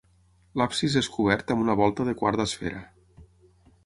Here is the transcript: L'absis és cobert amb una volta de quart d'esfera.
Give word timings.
L'absis 0.59 0.95
és 1.01 1.09
cobert 1.17 1.53
amb 1.55 1.63
una 1.65 1.75
volta 1.81 2.07
de 2.07 2.15
quart 2.21 2.41
d'esfera. 2.41 2.81